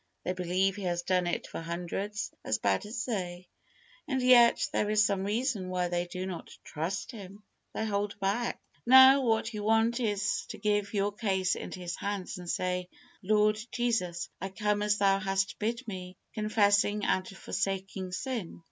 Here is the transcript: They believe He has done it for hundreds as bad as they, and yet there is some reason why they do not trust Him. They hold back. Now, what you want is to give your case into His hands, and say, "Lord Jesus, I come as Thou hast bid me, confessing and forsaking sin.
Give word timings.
They 0.23 0.33
believe 0.33 0.75
He 0.77 0.81
has 0.85 1.03
done 1.03 1.27
it 1.27 1.45
for 1.45 1.61
hundreds 1.61 2.31
as 2.43 2.57
bad 2.57 2.87
as 2.87 3.05
they, 3.05 3.47
and 4.07 4.19
yet 4.19 4.67
there 4.73 4.89
is 4.89 5.05
some 5.05 5.23
reason 5.23 5.69
why 5.69 5.89
they 5.89 6.07
do 6.07 6.25
not 6.25 6.49
trust 6.63 7.11
Him. 7.11 7.43
They 7.75 7.85
hold 7.85 8.19
back. 8.19 8.59
Now, 8.83 9.21
what 9.21 9.53
you 9.53 9.61
want 9.61 9.99
is 9.99 10.47
to 10.47 10.57
give 10.57 10.95
your 10.95 11.11
case 11.11 11.53
into 11.53 11.79
His 11.81 11.97
hands, 11.97 12.39
and 12.39 12.49
say, 12.49 12.89
"Lord 13.21 13.59
Jesus, 13.71 14.27
I 14.41 14.49
come 14.49 14.81
as 14.81 14.97
Thou 14.97 15.19
hast 15.19 15.59
bid 15.59 15.87
me, 15.87 16.17
confessing 16.33 17.05
and 17.05 17.27
forsaking 17.27 18.11
sin. 18.11 18.59